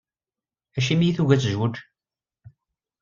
[0.77, 1.75] Acimi i tugi ad tezweǧ?